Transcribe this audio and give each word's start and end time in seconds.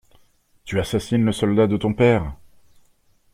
Tu 0.65 0.79
assassines 0.79 1.23
le 1.25 1.31
soldat 1.31 1.67
de 1.67 1.77
ton 1.77 1.93
père! 1.93 2.33